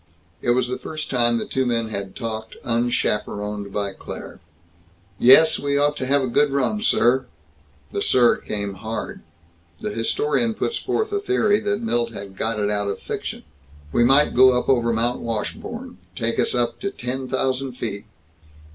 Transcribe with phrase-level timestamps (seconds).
[0.41, 4.39] It was the first time the two men had talked unchaperoned by Claire.
[5.19, 5.59] "Yes.
[5.59, 7.27] We ought to have a good run, sir."
[7.91, 9.21] The "sir" came hard.
[9.79, 13.43] The historian puts forth a theory that Milt had got it out of fiction.
[13.91, 15.99] "We might go up over Mount Washburn.
[16.15, 18.05] Take us up to ten thousand feet."